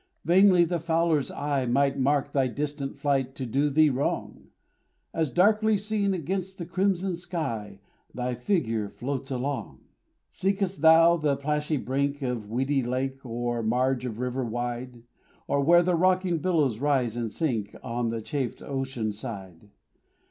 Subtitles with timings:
[0.25, 4.47] Vainly the fowler's eye Might mark thy distant flight to do thee wrong,
[5.13, 7.79] As, darkly seen against the crimson sky,
[8.11, 9.81] Thy figure floats along.
[10.31, 15.03] Seek'st thou the plashy brink Of weedy lake, or marge of river wide,
[15.45, 19.69] Or where the rocking billows rise and sink On the chafed ocean side?